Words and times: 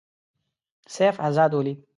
سیف 0.95 1.19
آزاد 1.19 1.53
ولید. 1.53 1.87